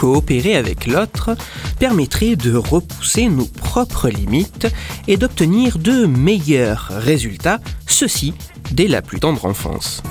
[0.00, 1.36] Coopérer avec l'autre
[1.78, 4.66] permettrait de repousser nos propres limites
[5.06, 8.32] et d'obtenir de meilleurs résultats, ceci
[8.70, 10.02] dès la plus tendre enfance.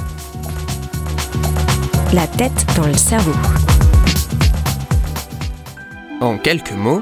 [2.14, 3.34] La tête dans le cerveau.
[6.22, 7.02] En quelques mots,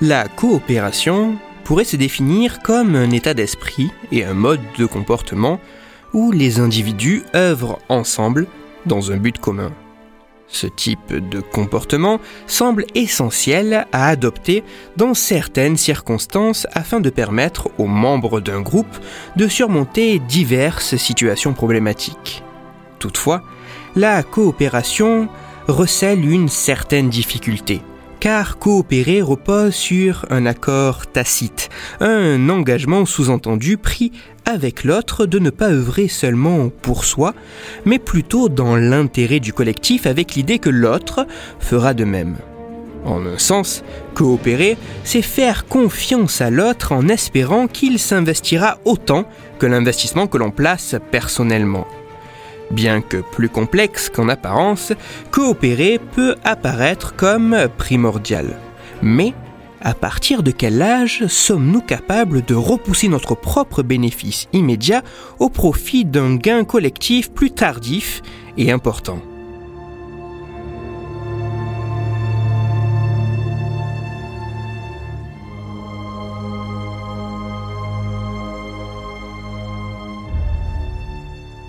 [0.00, 5.60] la coopération pourrait se définir comme un état d'esprit et un mode de comportement
[6.14, 8.46] où les individus œuvrent ensemble
[8.86, 9.70] dans un but commun.
[10.52, 14.62] Ce type de comportement semble essentiel à adopter
[14.98, 18.98] dans certaines circonstances afin de permettre aux membres d'un groupe
[19.36, 22.44] de surmonter diverses situations problématiques.
[22.98, 23.42] Toutefois,
[23.96, 25.28] la coopération
[25.68, 27.80] recèle une certaine difficulté,
[28.22, 34.12] car coopérer repose sur un accord tacite, un engagement sous-entendu pris
[34.44, 37.34] avec l'autre de ne pas œuvrer seulement pour soi,
[37.84, 41.26] mais plutôt dans l'intérêt du collectif avec l'idée que l'autre
[41.58, 42.36] fera de même.
[43.04, 43.82] En un sens,
[44.14, 49.24] coopérer, c'est faire confiance à l'autre en espérant qu'il s'investira autant
[49.58, 51.88] que l'investissement que l'on place personnellement.
[52.72, 54.92] Bien que plus complexe qu'en apparence,
[55.30, 58.58] coopérer peut apparaître comme primordial.
[59.02, 59.34] Mais
[59.80, 65.02] à partir de quel âge sommes-nous capables de repousser notre propre bénéfice immédiat
[65.38, 68.22] au profit d'un gain collectif plus tardif
[68.56, 69.18] et important?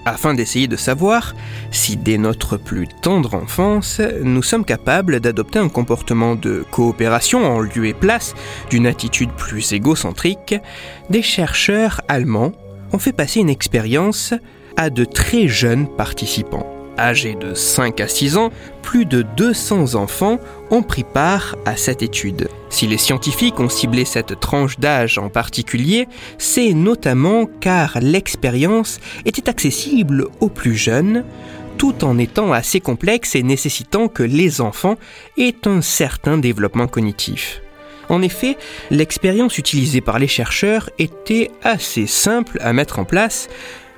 [0.06, 1.36] Afin d'essayer de savoir
[1.72, 7.60] si dès notre plus tendre enfance, nous sommes capables d'adopter un comportement de coopération en
[7.60, 8.36] lieu et place
[8.70, 10.56] d'une attitude plus égocentrique,
[11.10, 12.52] des chercheurs allemands
[12.92, 14.34] ont fait passer une expérience
[14.78, 16.73] à de très jeunes participants.
[16.98, 20.40] Âgés de 5 à 6 ans, plus de 200 enfants
[20.70, 22.50] ont pris part à cette étude.
[22.70, 29.50] Si les scientifiques ont ciblé cette tranche d'âge en particulier, c'est notamment car l'expérience était
[29.50, 31.24] accessible aux plus jeunes,
[31.78, 34.98] tout en étant assez complexe et nécessitant que les enfants
[35.38, 37.62] aient un certain développement cognitif.
[38.10, 38.58] En effet,
[38.92, 43.50] l'expérience utilisée par les chercheurs était assez simple à mettre en place,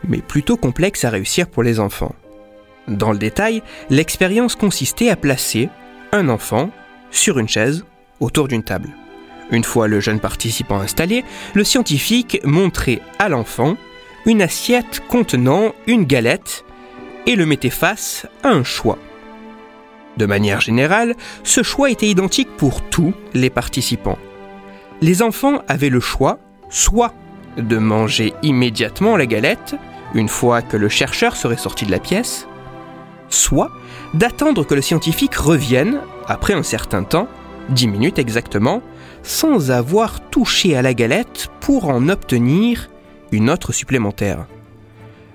[0.07, 2.15] mais plutôt complexe à réussir pour les enfants.
[2.87, 5.69] Dans le détail, l'expérience consistait à placer
[6.11, 6.69] un enfant
[7.11, 7.85] sur une chaise
[8.19, 8.89] autour d'une table.
[9.51, 11.23] Une fois le jeune participant installé,
[11.53, 13.77] le scientifique montrait à l'enfant
[14.25, 16.65] une assiette contenant une galette
[17.27, 18.97] et le mettait face à un choix.
[20.17, 24.17] De manière générale, ce choix était identique pour tous les participants.
[25.01, 27.13] Les enfants avaient le choix soit
[27.57, 29.75] de manger immédiatement la galette,
[30.13, 32.47] une fois que le chercheur serait sorti de la pièce,
[33.29, 33.71] soit
[34.13, 37.27] d'attendre que le scientifique revienne, après un certain temps,
[37.69, 38.81] 10 minutes exactement,
[39.23, 42.89] sans avoir touché à la galette pour en obtenir
[43.31, 44.45] une autre supplémentaire.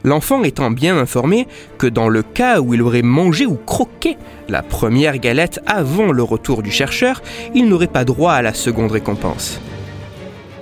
[0.02, 1.46] L'enfant étant bien informé
[1.76, 4.16] que dans le cas où il aurait mangé ou croqué
[4.48, 7.20] la première galette avant le retour du chercheur,
[7.54, 9.60] il n'aurait pas droit à la seconde récompense.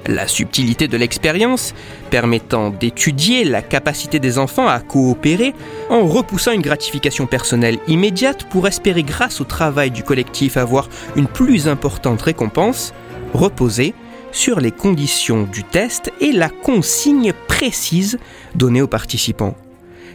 [0.08, 1.74] La subtilité de l'expérience,
[2.08, 5.52] permettant d'étudier la capacité des enfants à coopérer
[5.90, 11.26] en repoussant une gratification personnelle immédiate pour espérer grâce au travail du collectif avoir une
[11.26, 12.94] plus importante récompense,
[13.34, 13.92] reposait
[14.32, 18.18] sur les conditions du test et la consigne précise
[18.54, 19.56] donnée aux participants.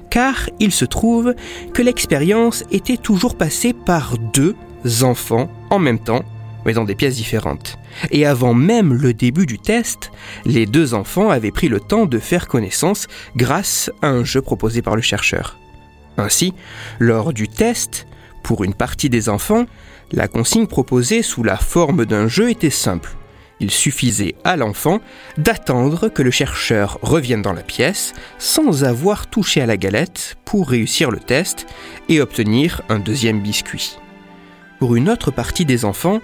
[0.09, 1.36] Car il se trouve
[1.72, 4.56] que l'expérience était toujours passée par deux
[5.03, 6.24] enfants en même temps
[6.66, 7.78] mais dans des pièces différentes.
[8.12, 10.11] Et avant même le début du test,
[10.46, 14.82] les deux enfants avaient pris le temps de faire connaissance grâce à un jeu proposé
[14.82, 15.58] par le chercheur.
[16.17, 16.53] Ainsi,
[16.99, 18.08] lors du test,
[18.43, 19.66] pour une partie des enfants,
[20.11, 23.16] la consigne proposée sous la forme d'un jeu était simple.
[23.59, 24.99] Il suffisait à l'enfant
[25.38, 30.70] d'attendre que le chercheur revienne dans la pièce sans avoir touché à la galette pour
[30.70, 31.66] réussir le test
[32.09, 33.97] et obtenir un deuxième biscuit.
[34.79, 36.20] Pour une autre partie des enfants,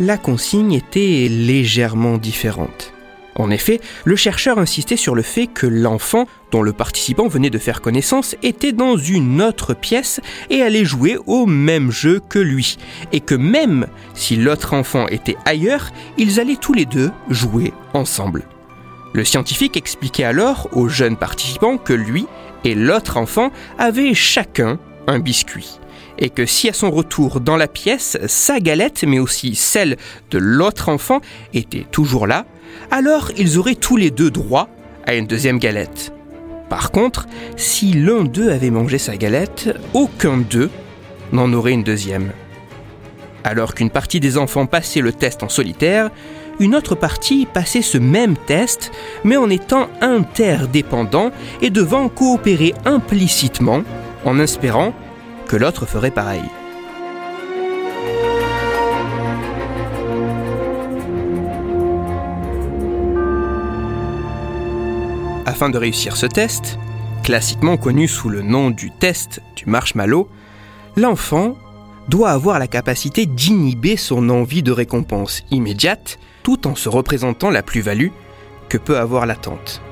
[0.00, 2.92] la consigne était légèrement différente.
[3.34, 7.58] En effet, le chercheur insistait sur le fait que l'enfant dont le participant venait de
[7.58, 12.78] faire connaissance était dans une autre pièce et allait jouer au même jeu que lui,
[13.12, 18.44] et que même si l'autre enfant était ailleurs, ils allaient tous les deux jouer ensemble.
[19.14, 22.26] Le scientifique expliquait alors aux jeunes participants que lui
[22.64, 25.78] et l'autre enfant avaient chacun un biscuit
[26.18, 29.96] et que si à son retour dans la pièce, sa galette, mais aussi celle
[30.30, 31.20] de l'autre enfant,
[31.54, 32.44] était toujours là,
[32.90, 34.68] alors ils auraient tous les deux droit
[35.06, 36.12] à une deuxième galette.
[36.68, 37.26] Par contre,
[37.56, 40.70] si l'un d'eux avait mangé sa galette, aucun d'eux
[41.32, 42.32] n'en aurait une deuxième.
[43.44, 46.10] Alors qu'une partie des enfants passait le test en solitaire,
[46.60, 48.90] une autre partie passait ce même test,
[49.24, 51.30] mais en étant interdépendant
[51.62, 53.82] et devant coopérer implicitement,
[54.24, 54.92] en espérant
[55.48, 56.44] que l'autre ferait pareil.
[65.46, 66.78] Afin de réussir ce test,
[67.24, 70.28] classiquement connu sous le nom du test du marshmallow,
[70.96, 71.56] l'enfant
[72.08, 77.62] doit avoir la capacité d'inhiber son envie de récompense immédiate tout en se représentant la
[77.62, 78.10] plus-value
[78.68, 79.82] que peut avoir l'attente.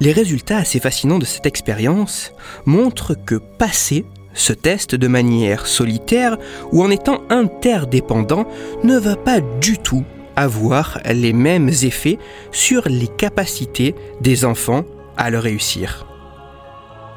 [0.00, 2.32] Les résultats assez fascinants de cette expérience
[2.66, 4.04] montrent que passer
[4.36, 6.36] ce test de manière solitaire
[6.70, 8.46] ou en étant interdépendant
[8.84, 10.04] ne va pas du tout
[10.36, 12.20] avoir les mêmes effets
[12.52, 14.84] sur les capacités des enfants
[15.16, 16.06] à le réussir.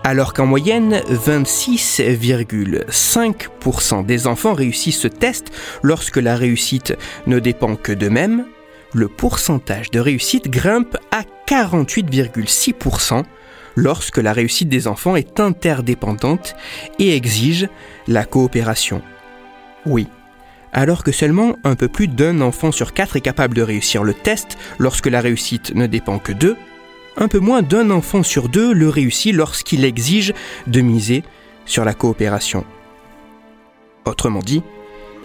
[0.04, 5.48] Alors qu'en moyenne, 26,5% des enfants réussissent ce test
[5.84, 6.96] lorsque la réussite
[7.28, 8.46] ne dépend que d'eux-mêmes,
[8.94, 13.24] le pourcentage de réussite grimpe à 48,6%
[13.80, 16.56] lorsque la réussite des enfants est interdépendante
[17.00, 17.70] et exige
[18.08, 19.02] la coopération.
[19.86, 20.08] Oui,
[20.74, 24.14] alors que seulement un peu plus d'un enfant sur quatre est capable de réussir le
[24.14, 26.58] test lorsque la réussite ne dépend que d'eux,
[27.18, 30.34] un peu moins d'un enfant sur deux le réussit lorsqu'il exige
[30.68, 31.24] de miser
[31.66, 32.66] sur la coopération.
[34.06, 34.64] Autrement dit,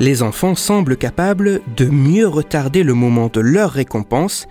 [0.01, 4.47] les enfants semblent capables de mieux retarder le moment de leur récompense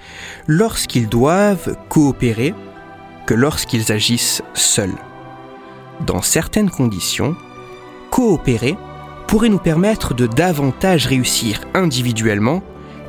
[0.47, 2.53] lorsqu'ils doivent coopérer
[3.25, 4.95] que lorsqu'ils agissent seuls.
[6.05, 7.35] Dans certaines conditions,
[8.09, 8.75] coopérer
[9.27, 12.61] pourrait nous permettre de davantage réussir individuellement,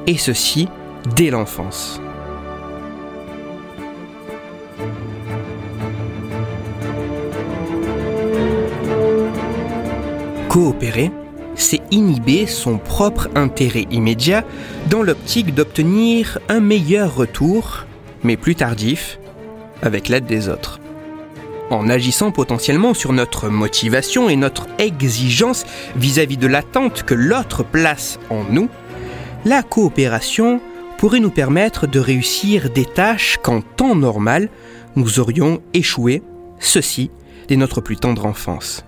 [0.06, 0.68] et ceci
[1.16, 2.00] dès l'enfance.
[10.48, 11.10] Coopérer,
[11.56, 14.44] c'est inhiber son propre intérêt immédiat
[14.88, 17.86] dans l'optique d'obtenir un meilleur retour,
[18.22, 19.18] mais plus tardif,
[19.82, 20.80] avec l'aide des autres.
[21.70, 25.64] En agissant potentiellement sur notre motivation et notre exigence
[25.96, 28.68] vis-à-vis de l'attente que l'autre place en nous,
[29.44, 30.60] la coopération
[30.98, 34.48] pourrait nous permettre de réussir des tâches qu'en temps normal,
[34.96, 36.22] nous aurions échoué,
[36.60, 37.10] ceci
[37.48, 38.84] dès notre plus tendre enfance.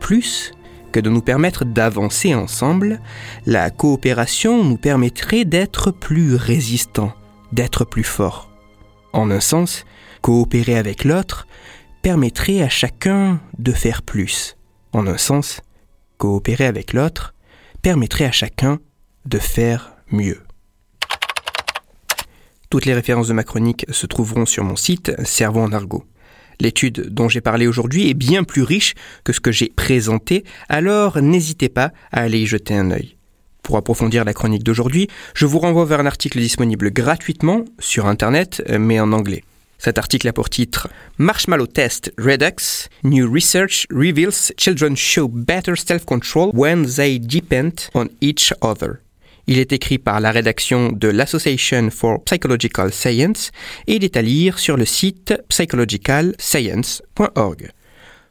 [0.00, 0.52] Plus
[0.92, 3.00] que de nous permettre d'avancer ensemble,
[3.44, 7.12] la coopération nous permettrait d'être plus résistants,
[7.52, 8.45] d'être plus forts.
[9.16, 9.86] En un sens,
[10.20, 11.46] coopérer avec l'autre
[12.02, 14.58] permettrait à chacun de faire plus.
[14.92, 15.62] En un sens,
[16.18, 17.32] coopérer avec l'autre
[17.80, 18.78] permettrait à chacun
[19.24, 20.42] de faire mieux.
[22.68, 26.04] Toutes les références de ma chronique se trouveront sur mon site Cerveau en argot.
[26.60, 28.92] L'étude dont j'ai parlé aujourd'hui est bien plus riche
[29.24, 33.16] que ce que j'ai présenté, alors n'hésitez pas à aller y jeter un œil.
[33.66, 38.62] Pour approfondir la chronique d'aujourd'hui, je vous renvoie vers un article disponible gratuitement sur Internet,
[38.78, 39.42] mais en anglais.
[39.76, 40.88] Cet article a pour titre
[41.18, 48.54] Marshmallow Test Redux New Research Reveals Children Show Better Self-Control When They Depend on Each
[48.60, 48.98] Other.
[49.48, 53.50] Il est écrit par la rédaction de l'Association for Psychological Science
[53.88, 57.72] et il est à lire sur le site psychologicalscience.org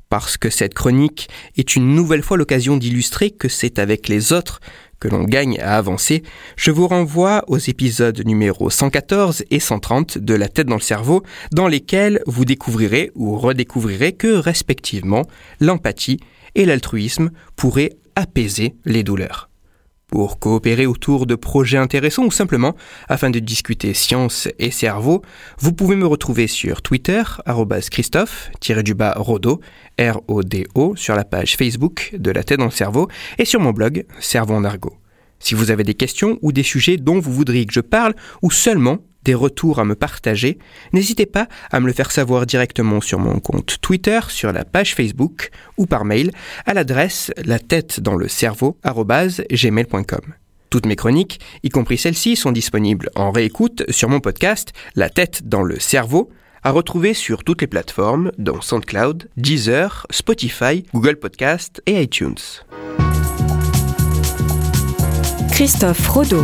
[0.10, 4.60] parce que cette chronique est une nouvelle fois l'occasion d'illustrer que c'est avec les autres
[5.00, 6.24] que l'on gagne à avancer,
[6.56, 11.24] je vous renvoie aux épisodes numéro 114 et 130 de La tête dans le cerveau,
[11.52, 15.24] dans lesquels vous découvrirez ou redécouvrirez que, respectivement,
[15.60, 16.20] l'empathie
[16.56, 19.50] et l'altruisme pourraient apaiser les douleurs
[20.08, 22.76] pour coopérer autour de projets intéressants ou simplement
[23.08, 25.22] afin de discuter science et cerveau,
[25.60, 27.24] vous pouvez me retrouver sur Twitter,
[27.92, 29.62] Christophe-Rodo,
[30.00, 33.08] R-O-D-O, sur la page Facebook de La tête dans le cerveau
[33.38, 34.98] et sur mon blog Cerveau en argot.
[35.40, 38.52] Si vous avez des questions ou des sujets dont vous voudriez que je parle ou
[38.52, 40.58] seulement des retours à me partager,
[40.94, 44.96] n'hésitez pas à me le faire savoir directement sur mon compte Twitter, sur la page
[44.96, 46.32] Facebook ou par mail
[46.66, 50.22] à l'adresse la tête dans le cerveau gmail.com.
[50.70, 55.48] Toutes mes chroniques, y compris celles-ci, sont disponibles en réécoute sur mon podcast La tête
[55.48, 56.30] dans le cerveau,
[56.64, 62.36] à retrouver sur toutes les plateformes, dont SoundCloud, Deezer, Spotify, Google Podcast et iTunes.
[65.52, 66.44] Christophe Rodeau